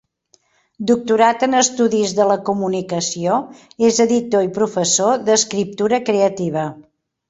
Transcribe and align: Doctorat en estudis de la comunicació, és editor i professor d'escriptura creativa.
Doctorat 0.91 1.45
en 1.47 1.57
estudis 1.59 2.15
de 2.21 2.27
la 2.33 2.39
comunicació, 2.49 3.39
és 3.93 4.03
editor 4.09 4.51
i 4.51 4.53
professor 4.59 5.25
d'escriptura 5.31 6.05
creativa. 6.13 6.71